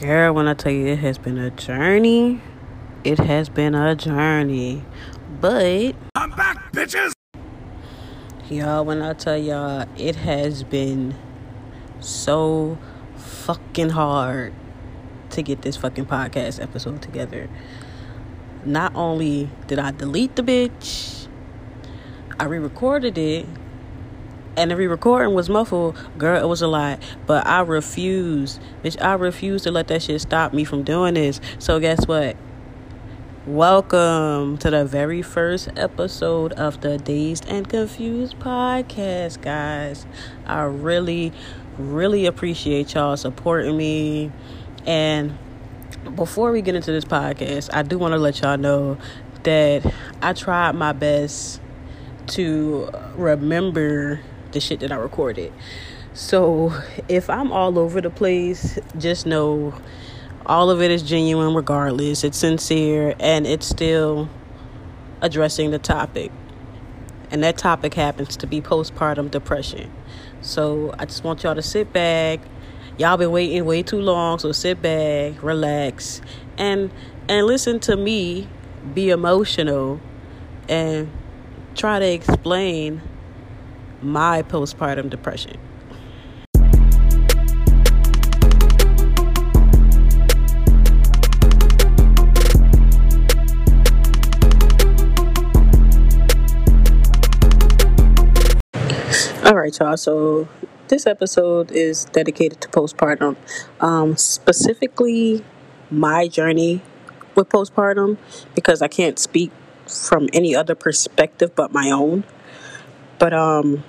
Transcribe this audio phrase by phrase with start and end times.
[0.00, 2.40] Girl, when I tell you it has been a journey,
[3.04, 4.82] it has been a journey.
[5.40, 7.12] But I'm back, bitches.
[8.50, 11.14] y'all, when I tell y'all, it has been
[12.00, 12.76] so
[13.16, 14.52] fucking hard
[15.30, 17.48] to get this fucking podcast episode together.
[18.64, 21.28] Not only did I delete the bitch,
[22.40, 23.46] I re recorded it
[24.56, 27.02] and the re-recording was muffled, girl, it was a lot.
[27.26, 31.40] But I refuse, bitch, I refuse to let that shit stop me from doing this.
[31.58, 32.36] So guess what?
[33.46, 40.06] Welcome to the very first episode of the Dazed and Confused podcast, guys.
[40.46, 41.32] I really,
[41.76, 44.32] really appreciate y'all supporting me.
[44.86, 45.36] And
[46.14, 48.98] before we get into this podcast, I do want to let y'all know
[49.42, 51.60] that I tried my best
[52.28, 54.20] to remember
[54.54, 55.52] the shit that I recorded.
[56.14, 56.72] So
[57.08, 59.74] if I'm all over the place, just know
[60.46, 62.24] all of it is genuine regardless.
[62.24, 64.28] It's sincere and it's still
[65.20, 66.30] addressing the topic.
[67.30, 69.90] And that topic happens to be postpartum depression.
[70.40, 72.40] So I just want y'all to sit back.
[72.96, 76.20] Y'all been waiting way too long, so sit back, relax,
[76.56, 76.92] and
[77.28, 78.46] and listen to me
[78.92, 80.00] be emotional
[80.68, 81.10] and
[81.74, 83.00] try to explain
[84.04, 85.58] my postpartum depression.
[99.44, 99.96] All right, y'all.
[99.96, 100.48] So
[100.88, 103.36] this episode is dedicated to postpartum,
[103.80, 105.44] um, specifically
[105.90, 106.82] my journey
[107.34, 108.16] with postpartum,
[108.54, 109.50] because I can't speak
[109.86, 112.24] from any other perspective but my own.
[113.18, 113.84] But um,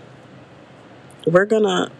[1.25, 1.91] we're gonna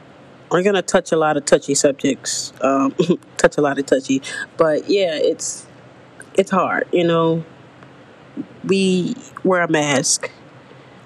[0.51, 2.93] we're gonna touch a lot of touchy subjects, um,
[3.37, 4.21] touch a lot of touchy.
[4.57, 5.67] But yeah, it's
[6.35, 7.43] it's hard, you know.
[8.63, 10.31] We wear a mask.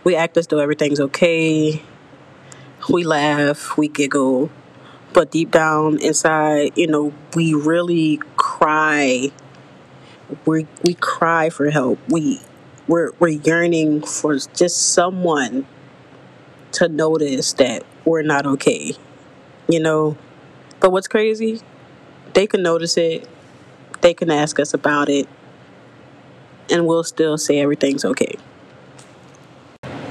[0.04, 1.84] We act as though everything's okay.
[2.90, 4.50] We laugh, we giggle,
[5.14, 9.32] but deep down inside, you know, we really cry.
[10.46, 12.00] We we cry for help.
[12.08, 12.42] We
[12.88, 15.68] we're we're yearning for just someone
[16.74, 18.94] to notice that we're not okay.
[19.68, 20.18] You know,
[20.80, 21.62] but what's crazy?
[22.34, 23.28] They can notice it.
[24.02, 25.28] They can ask us about it,
[26.70, 28.36] and we'll still say everything's okay.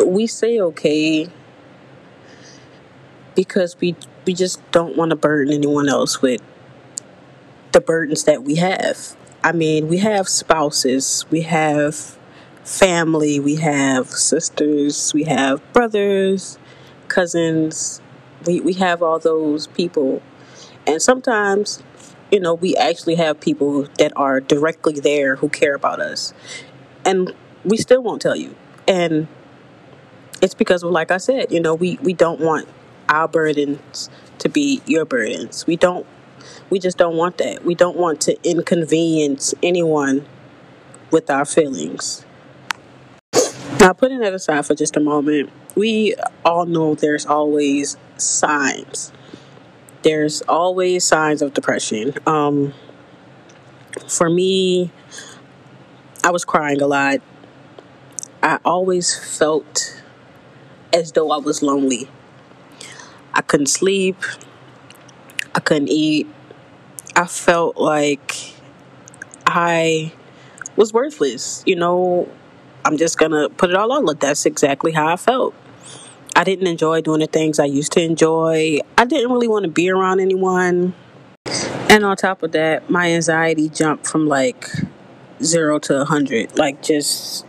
[0.05, 1.29] We say okay
[3.35, 3.95] because we
[4.27, 6.43] we just don't want to burden anyone else with
[7.73, 9.17] the burdens that we have.
[9.43, 12.19] I mean, we have spouses, we have
[12.65, 16.59] family, we have sisters, we have brothers,
[17.09, 18.01] cousins.
[18.47, 20.23] We we have all those people.
[20.87, 21.83] And sometimes,
[22.31, 26.33] you know, we actually have people that are directly there who care about us.
[27.05, 28.55] And we still won't tell you.
[28.87, 29.29] And
[30.41, 32.69] it's because like I said, you know, we we don't want
[33.09, 35.67] our burdens to be your burdens.
[35.67, 36.07] We don't
[36.71, 37.65] we just don't want that.
[37.65, 40.27] We don't want to inconvenience anyone
[41.11, 42.25] with our feelings.
[43.81, 49.13] Now, putting that aside for just a moment, we all know there's always signs.
[50.03, 52.15] There's always signs of depression.
[52.27, 52.75] Um,
[54.09, 54.91] for me,
[56.25, 57.21] I was crying a lot.
[58.43, 60.03] I always felt
[60.93, 62.09] as though I was lonely.
[63.35, 64.17] I couldn't sleep.
[65.55, 66.27] I couldn't eat.
[67.15, 68.35] I felt like
[69.47, 70.13] I
[70.77, 71.63] was worthless.
[71.67, 72.29] You know,
[72.89, 74.03] I'm just going to put it all out.
[74.03, 75.55] Look, that's exactly how I felt.
[76.35, 78.79] I didn't enjoy doing the things I used to enjoy.
[78.97, 80.95] I didn't really want to be around anyone.
[81.91, 84.71] And on top of that, my anxiety jumped from like
[85.43, 87.45] zero to a 100, like just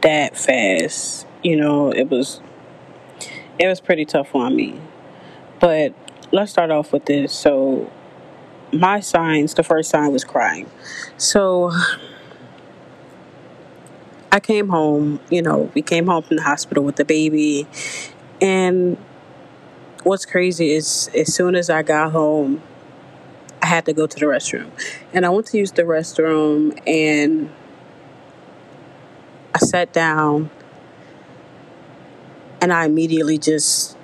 [0.00, 1.26] that fast.
[1.42, 2.40] You know, it was
[3.58, 4.80] it was pretty tough on me.
[5.60, 5.92] But
[6.32, 7.34] let's start off with this.
[7.34, 7.92] So,
[8.72, 10.70] my signs, the first sign was crying.
[11.18, 11.72] So,
[14.32, 17.66] I came home, you know, we came home from the hospital with the baby.
[18.40, 18.96] And
[20.04, 22.62] what's crazy is as soon as I got home,
[23.60, 24.70] I had to go to the restroom.
[25.12, 27.50] And I went to use the restroom and
[29.54, 30.48] I sat down
[32.62, 33.98] and I immediately just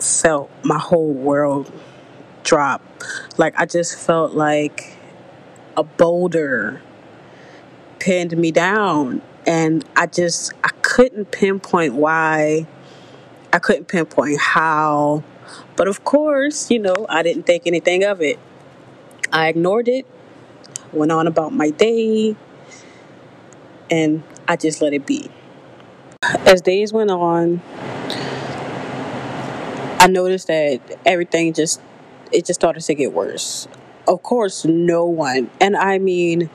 [0.00, 1.72] felt my whole world
[2.42, 2.82] drop.
[3.36, 4.96] Like I just felt like
[5.76, 6.82] a boulder
[8.02, 12.66] pinned me down and I just I couldn't pinpoint why
[13.52, 15.22] I couldn't pinpoint how
[15.76, 18.38] but of course, you know, I didn't think anything of it.
[19.32, 20.04] I ignored it,
[20.92, 22.36] went on about my day,
[23.90, 25.30] and I just let it be.
[26.22, 27.62] As days went on,
[29.98, 31.80] I noticed that everything just
[32.32, 33.68] it just started to get worse.
[34.08, 36.50] Of course, no one, and I mean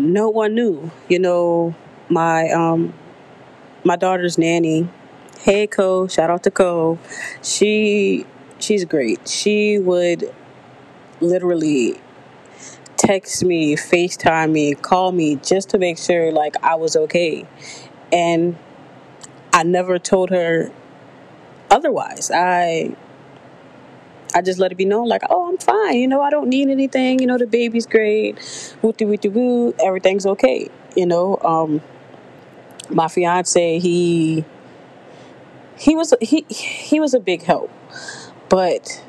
[0.00, 0.90] no one knew.
[1.08, 1.74] You know,
[2.08, 2.94] my um
[3.84, 4.88] my daughter's nanny,
[5.40, 6.98] hey Co, shout out to Co.
[7.42, 8.26] She
[8.58, 9.28] she's great.
[9.28, 10.32] She would
[11.20, 12.00] literally
[12.96, 17.46] text me, FaceTime me, call me just to make sure like I was okay.
[18.12, 18.56] And
[19.52, 20.70] I never told her
[21.70, 22.30] otherwise.
[22.32, 22.94] I
[24.34, 25.96] I just let it be known like, oh, I'm fine.
[25.96, 27.18] You know, I don't need anything.
[27.18, 28.38] You know, the baby's great.
[28.82, 29.74] Wooty wooty woo.
[29.84, 30.70] Everything's okay.
[30.96, 31.82] You know, um,
[32.90, 34.44] my fiance, he
[35.76, 37.70] he was he he was a big help,
[38.48, 39.02] but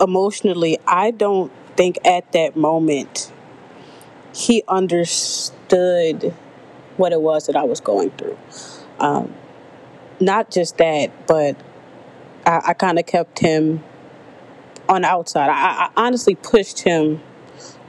[0.00, 3.32] emotionally, I don't think at that moment
[4.34, 6.34] he understood
[6.96, 8.36] what it was that I was going through.
[9.00, 9.34] Um,
[10.20, 11.56] not just that, but
[12.48, 13.84] I, I kind of kept him
[14.88, 15.50] on the outside.
[15.50, 17.20] I, I honestly pushed him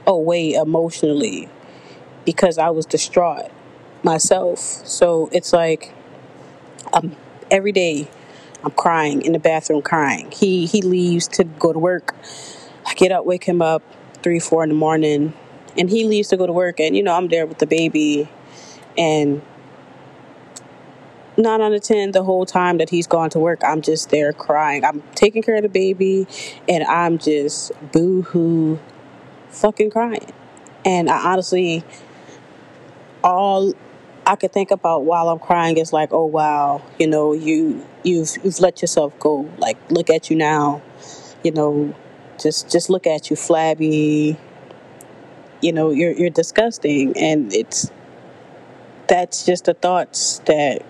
[0.06, 1.48] away emotionally
[2.26, 3.50] because I was distraught
[4.02, 4.58] myself.
[4.58, 5.94] So it's like
[6.92, 7.16] um,
[7.50, 8.08] every day
[8.62, 10.30] I'm crying in the bathroom, crying.
[10.30, 12.14] He he leaves to go to work.
[12.86, 13.82] I get up, wake him up
[14.22, 15.32] three, four in the morning,
[15.78, 16.80] and he leaves to go to work.
[16.80, 18.28] And you know I'm there with the baby,
[18.98, 19.40] and
[21.36, 24.32] nine out of ten the whole time that he's gone to work i'm just there
[24.32, 24.84] crying.
[24.84, 26.26] I'm taking care of the baby
[26.68, 28.78] and i'm just boo-hoo
[29.48, 30.32] fucking crying.
[30.84, 31.84] And i honestly
[33.22, 33.72] all
[34.26, 38.30] i could think about while i'm crying is like oh wow you know you you've
[38.42, 39.48] you've let yourself go.
[39.58, 40.82] Like look at you now
[41.42, 41.94] you know
[42.40, 44.38] just just look at you flabby.
[45.60, 47.16] You know you're you're disgusting.
[47.16, 47.90] And it's
[49.08, 50.82] that's just the thoughts that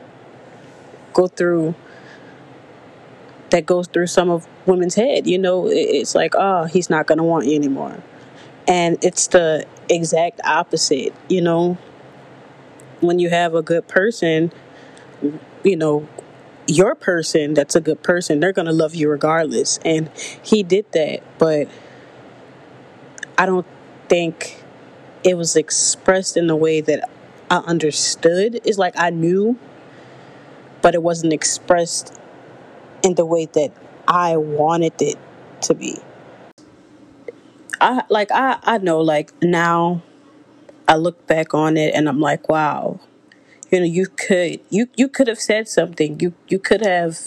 [1.12, 1.74] go through
[3.50, 5.26] that goes through some of women's head.
[5.26, 8.02] You know, it's like, oh, he's not going to want you anymore.
[8.66, 11.78] And it's the exact opposite, you know.
[13.00, 14.52] When you have a good person,
[15.64, 16.06] you know,
[16.66, 19.78] your person that's a good person, they're going to love you regardless.
[19.84, 20.10] And
[20.42, 21.68] he did that, but
[23.38, 23.66] I don't
[24.08, 24.62] think
[25.24, 27.08] it was expressed in the way that
[27.50, 28.60] I understood.
[28.64, 29.58] It's like I knew
[30.82, 32.18] but it wasn't expressed
[33.02, 33.72] in the way that
[34.06, 35.18] I wanted it
[35.62, 35.98] to be.
[37.80, 40.02] I like I I know like now
[40.88, 43.00] I look back on it and I'm like, wow.
[43.70, 46.18] You know, you could you you could have said something.
[46.20, 47.18] You you could have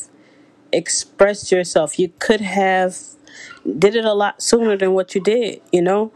[0.72, 2.00] expressed yourself.
[2.00, 2.98] You could have
[3.80, 6.12] did it a lot sooner than what you did, you know?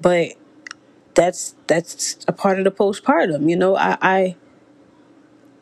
[0.00, 0.32] But
[1.14, 3.76] that's that's a part of the postpartum, you know.
[3.76, 4.36] I I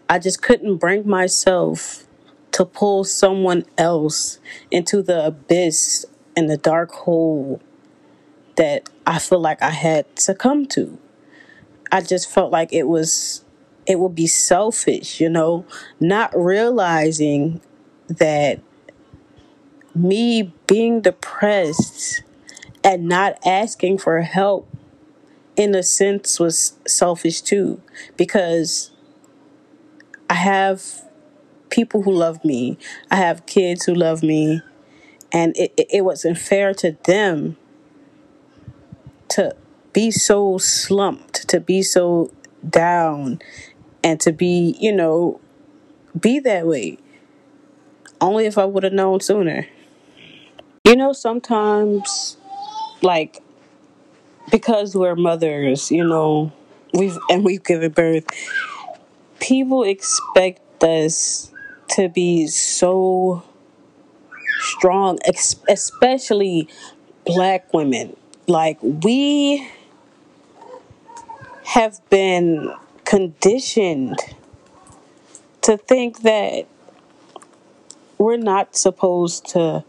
[0.08, 2.04] I just couldn't bring myself
[2.52, 4.38] to pull someone else
[4.70, 6.06] into the abyss
[6.36, 7.60] and the dark hole
[8.56, 10.98] that I feel like I had succumbed to.
[11.92, 13.44] I just felt like it was
[13.86, 15.64] it would be selfish, you know,
[15.98, 17.62] not realizing
[18.08, 18.60] that
[19.94, 22.22] me being depressed
[22.84, 24.68] and not asking for help
[25.56, 27.80] in a sense was selfish too
[28.16, 28.90] because
[30.30, 30.82] I have
[31.70, 32.78] people who love me.
[33.10, 34.62] I have kids who love me.
[35.32, 37.56] And it, it, it wasn't fair to them
[39.28, 39.54] to
[39.92, 42.30] be so slumped, to be so
[42.68, 43.40] down,
[44.02, 45.40] and to be, you know,
[46.18, 46.98] be that way.
[48.20, 49.66] Only if I would have known sooner.
[50.84, 52.36] You know, sometimes,
[53.02, 53.42] like,
[54.50, 56.52] because we're mothers, you know,
[56.94, 58.24] we've and we've given birth,
[59.40, 61.52] people expect us
[61.90, 63.42] to be so
[64.60, 65.18] strong,
[65.68, 66.68] especially
[67.24, 68.16] black women.
[68.46, 69.68] Like, we
[71.64, 72.72] have been
[73.04, 74.18] conditioned
[75.62, 76.66] to think that
[78.16, 79.84] we're not supposed to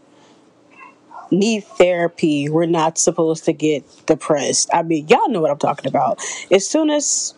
[1.30, 2.48] need therapy.
[2.48, 4.68] We're not supposed to get depressed.
[4.72, 6.20] I mean, y'all know what I'm talking about.
[6.50, 7.34] As soon as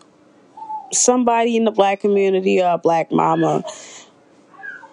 [0.93, 3.63] somebody in the black community or a black mama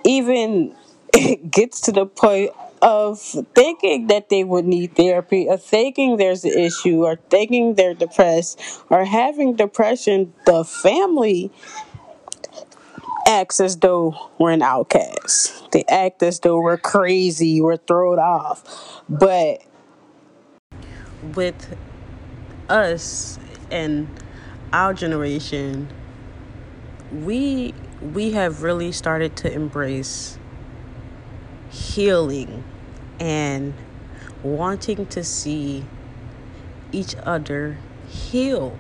[0.05, 0.75] even
[1.51, 2.51] gets to the point
[2.83, 3.21] of
[3.55, 8.83] thinking that they would need therapy or thinking there's an issue or thinking they're depressed
[8.89, 11.53] or having depression, the family
[13.27, 15.71] acts as though we're an outcast.
[15.73, 19.03] They act as though we're crazy, we're thrown off.
[19.09, 19.63] But
[21.35, 21.77] with
[22.69, 23.39] us
[23.71, 24.09] and
[24.73, 25.89] our generation,
[27.13, 30.39] we we have really started to embrace
[31.71, 32.65] healing
[33.19, 33.75] and
[34.43, 35.85] wanting to see
[36.93, 38.79] each other heal.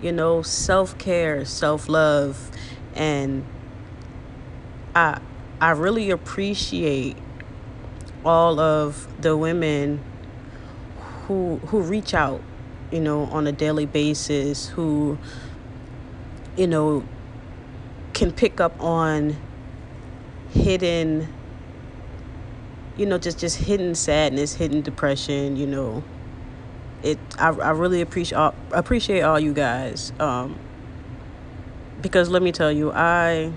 [0.00, 2.50] You know, self care, self love,
[2.94, 3.44] and
[4.94, 5.20] I
[5.60, 7.16] I really appreciate
[8.24, 10.00] all of the women
[11.26, 12.40] who who reach out,
[12.92, 15.18] you know, on a daily basis, who
[16.56, 17.04] you know
[18.12, 19.36] can pick up on
[20.50, 21.26] hidden
[22.96, 26.04] you know just just hidden sadness hidden depression you know.
[27.02, 30.56] It i, I really appreciate all, appreciate all you guys um
[32.00, 33.52] because let me tell you i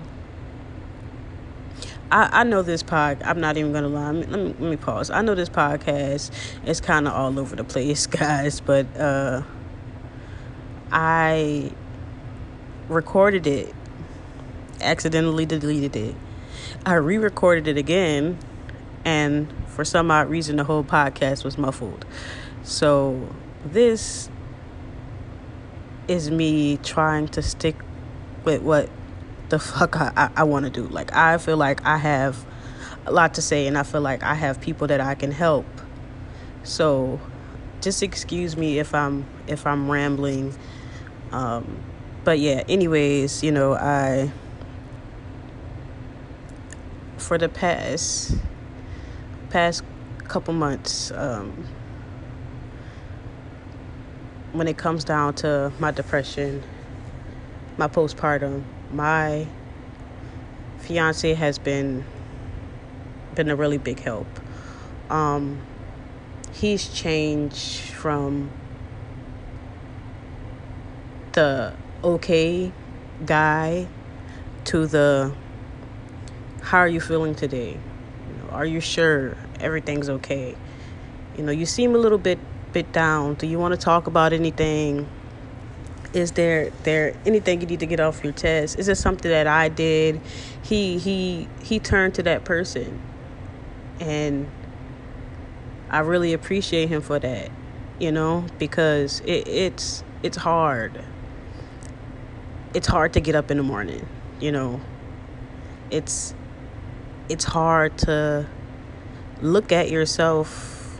[2.10, 3.22] I, I know this pod.
[3.24, 4.12] I'm not even gonna lie.
[4.12, 5.10] Let me, let me pause.
[5.10, 6.30] I know this podcast
[6.64, 8.60] is kind of all over the place, guys.
[8.60, 9.42] But uh,
[10.92, 11.72] I
[12.88, 13.74] recorded it,
[14.80, 16.14] accidentally deleted it.
[16.84, 18.38] I re-recorded it again,
[19.04, 22.04] and for some odd reason, the whole podcast was muffled.
[22.62, 23.28] So
[23.64, 24.30] this
[26.06, 27.76] is me trying to stick
[28.44, 28.88] with what
[29.48, 30.86] the fuck I, I, I want to do.
[30.88, 32.44] Like, I feel like I have
[33.06, 35.66] a lot to say, and I feel like I have people that I can help.
[36.64, 37.20] So,
[37.80, 40.54] just excuse me if I'm if I'm rambling.
[41.30, 41.78] Um,
[42.24, 44.32] but yeah, anyways, you know, I
[47.18, 48.34] for the past
[49.50, 49.84] past
[50.24, 51.68] couple months, um,
[54.52, 56.62] when it comes down to my depression,
[57.76, 59.46] my postpartum, my
[60.78, 62.04] fiance has been
[63.34, 64.26] been a really big help.
[65.10, 65.60] Um,
[66.52, 68.50] he's changed from
[71.32, 72.72] the okay
[73.24, 73.86] guy
[74.64, 75.34] to the
[76.62, 77.72] how are you feeling today?
[77.72, 80.56] You know, are you sure everything's okay?
[81.36, 82.38] You know, you seem a little bit
[82.72, 83.34] bit down.
[83.34, 85.08] Do you want to talk about anything?
[86.16, 88.78] Is there there anything you need to get off your chest?
[88.78, 90.18] Is it something that i did?
[90.62, 93.00] He he he turned to that person.
[94.00, 94.50] And
[95.90, 97.48] i really appreciate him for that
[98.00, 101.04] you know because it, it's it's hard.
[102.74, 104.08] It's hard to get up in the morning
[104.40, 104.80] you know.
[105.90, 106.34] It's
[107.28, 108.46] it's hard to
[109.42, 110.98] look at yourself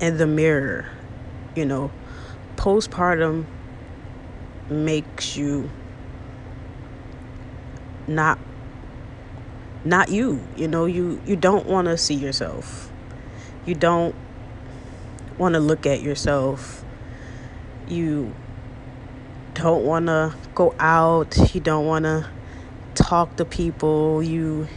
[0.00, 0.86] in the mirror
[1.54, 1.90] you know.
[2.56, 3.44] Postpartum
[4.70, 5.70] makes you
[8.06, 8.38] not
[9.84, 10.40] not you.
[10.56, 12.90] You know you you don't want to see yourself.
[13.66, 14.14] You don't
[15.36, 16.84] want to look at yourself.
[17.86, 18.34] You
[19.54, 21.54] don't want to go out.
[21.54, 22.28] You don't want to
[22.94, 24.22] talk to people.
[24.22, 24.68] You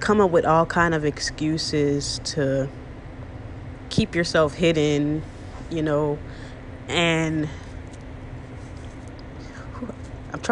[0.00, 2.68] come up with all kind of excuses to
[3.88, 5.22] keep yourself hidden
[5.72, 6.18] you know
[6.88, 7.48] and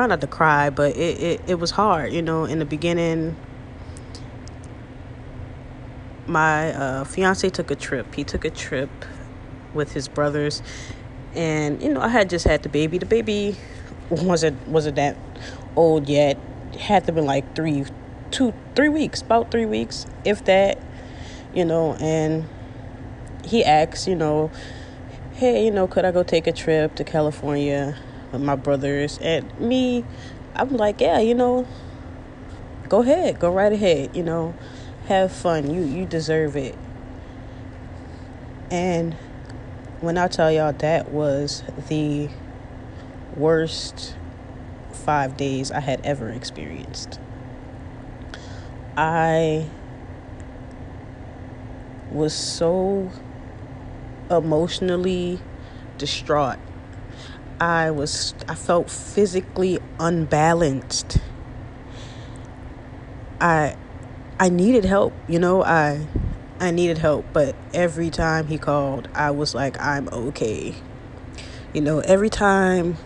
[0.00, 3.36] Trying not to cry, but it, it, it was hard, you know, in the beginning.
[6.26, 8.14] My uh, fiance took a trip.
[8.14, 8.88] He took a trip
[9.74, 10.62] with his brothers,
[11.34, 12.96] and you know, I had just had the baby.
[12.96, 13.56] The baby
[14.10, 15.18] wasn't wasn't that
[15.76, 16.38] old yet.
[16.78, 17.84] Had to be like three,
[18.30, 20.82] two, three weeks, about three weeks, if that,
[21.54, 21.92] you know.
[22.00, 22.48] And
[23.44, 24.50] he asked, you know,
[25.34, 27.98] hey, you know, could I go take a trip to California?
[28.38, 29.18] My brothers.
[29.22, 30.04] And me
[30.56, 31.66] i'm like yeah you know
[32.88, 34.54] go ahead go right ahead you know
[35.06, 35.74] have fun.
[35.74, 36.76] You you deserve it.
[38.70, 39.14] And
[40.00, 42.28] when i tell y'all that was the
[43.36, 44.16] worst
[44.92, 47.18] five days i had ever experienced.
[48.96, 49.66] I
[52.10, 53.10] was so
[54.30, 55.40] emotionally
[55.98, 56.58] distraught
[57.60, 61.18] I was I felt physically unbalanced.
[63.38, 63.76] I
[64.38, 66.06] I needed help, you know, I
[66.58, 70.74] I needed help, but every time he called, I was like I'm okay.
[71.74, 72.96] You know, every time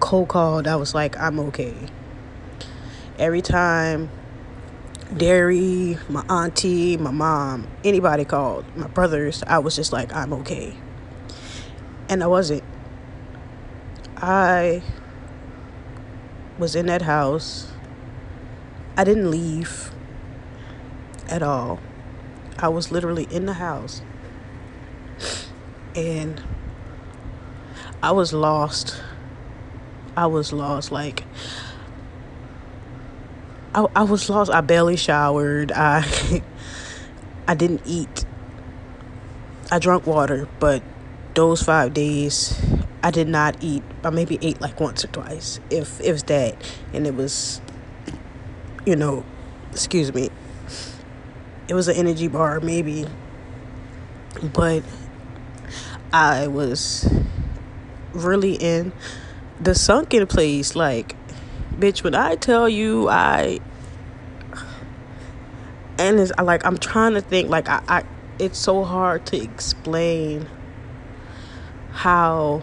[0.00, 1.74] Cole called, I was like I'm okay.
[3.18, 4.10] Every time
[5.16, 10.76] Derry, my auntie, my mom, anybody called, my brothers, I was just like I'm okay.
[12.10, 12.61] And I wasn't
[14.22, 14.84] I
[16.56, 17.72] was in that house.
[18.96, 19.90] I didn't leave
[21.28, 21.80] at all.
[22.56, 24.00] I was literally in the house.
[25.96, 26.40] and
[28.00, 29.02] I was lost.
[30.16, 30.92] I was lost.
[30.92, 31.24] Like,
[33.74, 34.52] I, I was lost.
[34.52, 35.72] I barely showered.
[35.72, 36.42] I
[37.48, 38.24] I didn't eat.
[39.68, 40.82] I drank water, but
[41.34, 43.82] those five days I did not eat.
[44.04, 46.56] I maybe ate like once or twice, if if it's that,
[46.92, 47.60] and it was,
[48.86, 49.24] you know,
[49.72, 50.30] excuse me.
[51.68, 53.06] It was an energy bar, maybe,
[54.52, 54.82] but
[56.12, 57.08] I was
[58.12, 58.92] really in
[59.60, 60.76] the sunken place.
[60.76, 61.16] Like,
[61.78, 63.60] bitch, when I tell you I
[65.98, 68.04] and it's like I'm trying to think like I, I
[68.38, 70.48] it's so hard to explain
[71.92, 72.62] how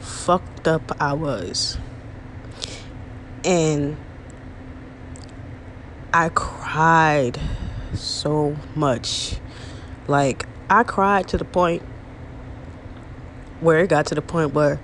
[0.00, 1.78] fucked up I was.
[3.44, 3.96] And
[6.12, 7.38] I cried
[7.94, 9.36] so much.
[10.06, 11.82] Like I cried to the point
[13.60, 14.80] where it got to the point where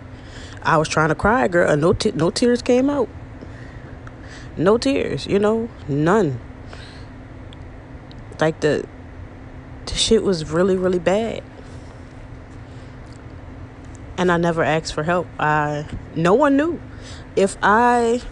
[0.62, 3.09] I was trying to cry, girl, and no t- no tears came out.
[4.56, 6.40] No tears, you know, none.
[8.40, 8.87] Like the
[9.87, 11.42] the shit was really really bad.
[14.16, 15.26] And I never asked for help.
[15.38, 16.80] I no one knew.
[17.37, 18.23] If I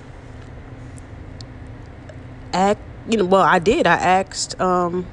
[2.53, 3.87] act, you know, well, I did.
[3.87, 5.07] I asked um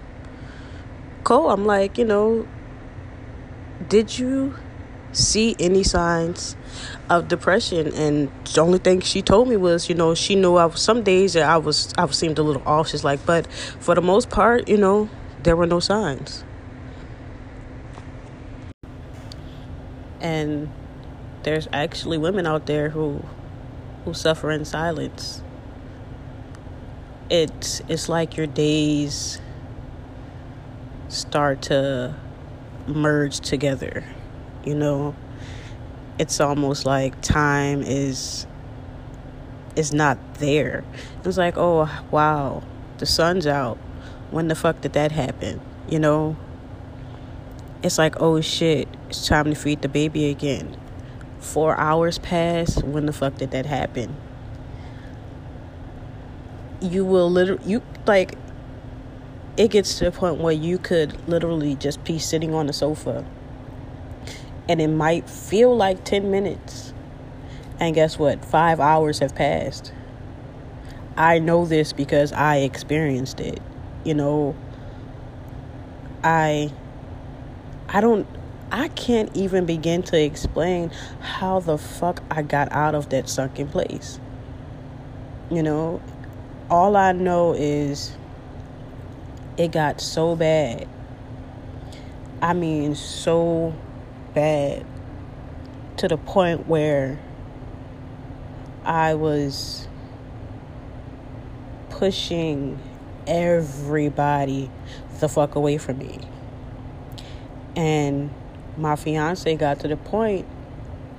[1.24, 2.48] Cole, I'm like, you know,
[3.88, 4.56] did you
[5.12, 6.56] see any signs
[7.10, 10.66] of depression and the only thing she told me was you know she knew I
[10.66, 13.96] was some days that I was I seemed a little off she's like but for
[13.96, 15.10] the most part you know
[15.42, 16.44] there were no signs
[20.22, 20.70] and
[21.44, 23.24] there's actually women out there who
[24.06, 25.42] who suffer in silence.
[27.30, 29.40] It's it's like your days
[31.10, 32.16] start to
[32.88, 34.04] merge together
[34.64, 35.16] you know?
[36.18, 38.46] It's almost like time is
[39.75, 40.84] is not there.
[41.24, 42.64] It's like oh wow
[42.98, 43.77] the sun's out.
[44.29, 46.38] When the fuck did that happen you know
[47.83, 50.77] it's like oh shit it's time to feed the baby again
[51.39, 54.15] four hours pass when the fuck did that happen
[56.81, 58.35] you will literally you like
[59.57, 63.25] it gets to a point where you could literally just be sitting on the sofa
[64.70, 66.94] and it might feel like 10 minutes.
[67.79, 68.46] And guess what?
[68.46, 69.92] Five hours have passed.
[71.18, 73.59] I know this because I experienced it.
[74.05, 74.55] You know,
[76.24, 76.72] I
[77.92, 78.28] I don't
[78.72, 83.68] I can't even begin to explain how the fuck I got out of that sunken
[83.68, 84.20] place.
[85.50, 86.00] You know,
[86.70, 88.16] all I know is
[89.58, 90.88] it got so bad.
[92.44, 93.74] I mean, so
[94.36, 94.86] bad
[95.98, 97.20] to the point where
[98.86, 99.88] I was
[101.90, 102.80] pushing
[103.25, 104.70] everybody
[105.20, 106.20] the fuck away from me.
[107.79, 108.29] And
[108.75, 110.46] my fiance got to the point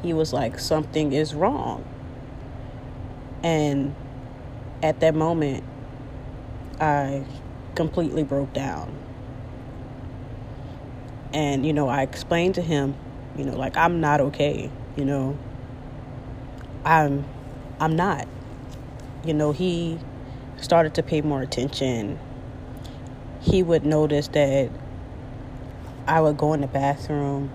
[0.03, 1.83] he was like something is wrong.
[3.42, 3.94] And
[4.83, 5.64] at that moment
[6.79, 7.25] I
[7.75, 8.94] completely broke down.
[11.33, 12.94] And, you know, I explained to him,
[13.38, 15.38] you know, like I'm not okay, you know.
[16.85, 17.25] I'm
[17.81, 18.29] I'm not.
[19.25, 19.99] You know, he
[20.59, 22.18] started to pay more attention.
[23.40, 24.70] He would notice that
[26.11, 27.53] I would go in the bathroom,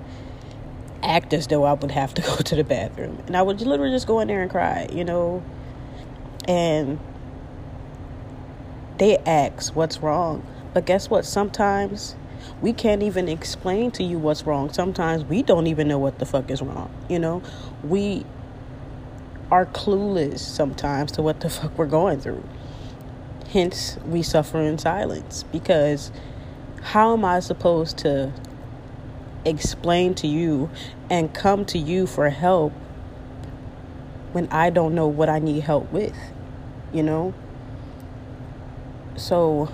[1.03, 3.21] act as though I would have to go to the bathroom.
[3.27, 5.43] And I would literally just go in there and cry, you know.
[6.47, 6.97] And
[8.97, 10.45] they ask what's wrong.
[10.73, 11.25] But guess what?
[11.25, 12.15] Sometimes
[12.61, 14.71] we can't even explain to you what's wrong.
[14.71, 16.89] Sometimes we don't even know what the fuck is wrong.
[17.09, 17.43] You know,
[17.83, 18.25] we
[19.51, 22.43] are clueless sometimes to what the fuck we're going through.
[23.49, 26.11] Hence, we suffer in silence because
[26.85, 28.31] how am I supposed to
[29.43, 30.69] explain to you
[31.09, 32.73] and come to you for help
[34.33, 36.15] when I don't know what I need help with?
[36.93, 37.33] You know?
[39.17, 39.67] So,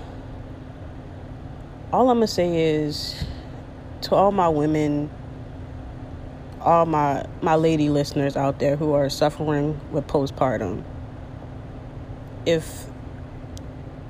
[1.92, 3.26] all I'm gonna say is
[4.04, 5.10] to all my women,
[6.62, 10.86] all my my lady listeners out there who are suffering with postpartum,
[12.46, 12.86] if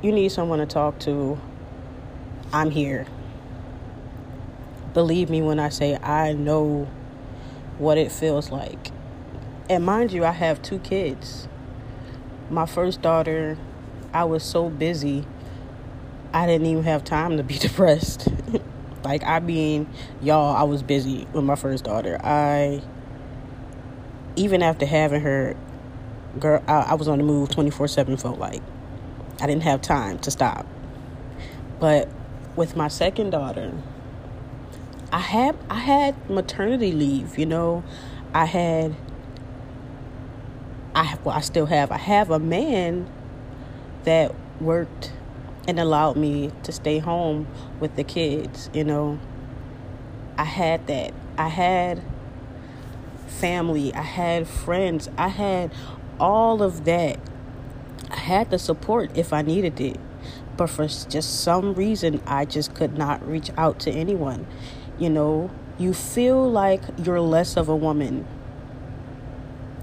[0.03, 1.39] you need someone to talk to,
[2.53, 3.07] I'm here.
[4.93, 6.89] Believe me when I say I know
[7.77, 8.91] what it feels like.
[9.69, 11.47] And mind you, I have two kids.
[12.49, 13.57] My first daughter,
[14.13, 15.25] I was so busy
[16.33, 18.27] I didn't even have time to be depressed.
[19.03, 19.87] Like I mean,
[20.21, 22.19] y'all, I was busy with my first daughter.
[22.23, 22.81] I
[24.35, 25.55] even after having her,
[26.39, 28.15] girl, I, I was on the move twenty four seven.
[28.17, 28.61] Felt like
[29.41, 30.65] I didn't have time to stop.
[31.79, 32.09] But
[32.55, 33.73] with my second daughter,
[35.11, 37.37] I had I had maternity leave.
[37.37, 37.83] You know,
[38.33, 38.95] I had.
[40.93, 41.91] I well, I still have.
[41.91, 43.09] I have a man
[44.03, 45.13] that worked
[45.67, 47.47] and allowed me to stay home
[47.79, 48.69] with the kids.
[48.73, 49.19] You know,
[50.37, 51.13] I had that.
[51.37, 52.01] I had
[53.27, 53.93] family.
[53.93, 55.09] I had friends.
[55.17, 55.71] I had
[56.19, 57.19] all of that.
[58.09, 59.99] I had the support if I needed it.
[60.57, 64.45] But for just some reason, I just could not reach out to anyone.
[64.99, 68.27] You know, you feel like you're less of a woman.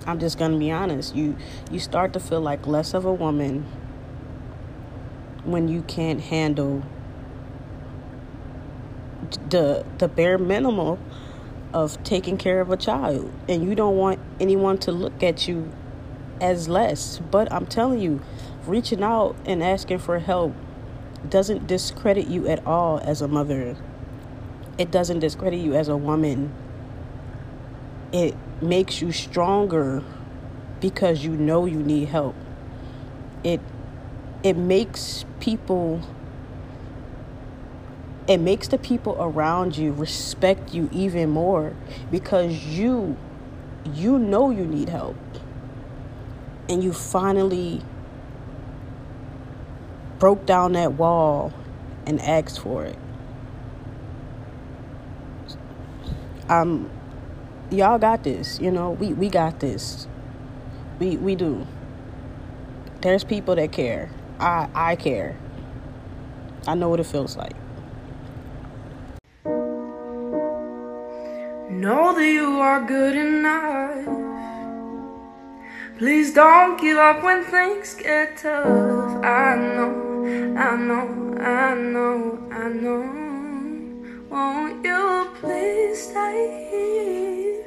[0.06, 1.14] I'm just going to be honest.
[1.14, 1.36] You
[1.70, 3.66] you start to feel like less of a woman
[5.44, 6.82] when you can't handle
[9.50, 10.98] the the bare minimum
[11.72, 15.70] of taking care of a child and you don't want anyone to look at you
[16.40, 18.20] as less but i'm telling you
[18.66, 20.54] reaching out and asking for help
[21.28, 23.76] doesn't discredit you at all as a mother.
[24.78, 26.52] It doesn't discredit you as a woman.
[28.12, 30.02] It makes you stronger
[30.80, 32.36] because you know you need help.
[33.44, 33.60] It
[34.42, 36.00] it makes people
[38.28, 41.74] it makes the people around you respect you even more
[42.10, 43.16] because you
[43.94, 45.16] you know you need help.
[46.68, 47.82] And you finally
[50.18, 51.52] broke down that wall
[52.06, 52.96] and asked for it
[56.48, 56.90] um
[57.70, 60.08] y'all got this you know we we got this
[60.98, 61.66] we we do
[63.00, 65.36] there's people that care I I care.
[66.66, 67.54] I know what it feels like.
[71.70, 74.04] Know that you are good enough.
[75.98, 79.24] Please don't give up when things get tough.
[79.24, 80.07] I know,
[80.38, 83.02] I know, I know, I know.
[84.30, 87.66] Won't you please stay here?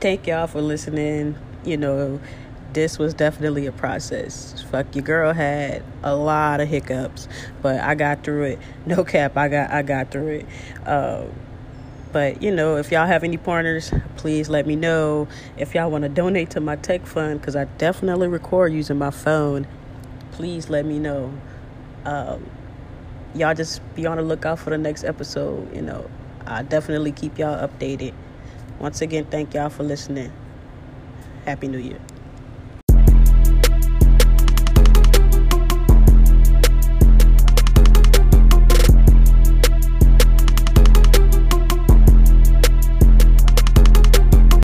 [0.00, 1.36] Thank y'all for listening.
[1.64, 2.20] You know,
[2.72, 4.64] this was definitely a process.
[4.70, 7.28] Fuck your girl had a lot of hiccups,
[7.60, 8.58] but I got through it.
[8.86, 10.46] No cap, I got I got through it.
[10.86, 11.26] Uh,
[12.12, 15.28] but you know, if y'all have any pointers, please let me know.
[15.58, 19.10] If y'all want to donate to my tech fund, because I definitely record using my
[19.10, 19.66] phone,
[20.32, 21.32] please let me know.
[22.04, 22.50] Um,
[23.34, 25.74] y'all just be on the lookout for the next episode.
[25.74, 26.10] You know,
[26.46, 28.14] I definitely keep y'all updated.
[28.78, 30.32] Once again, thank y'all for listening.
[31.44, 32.00] Happy New Year.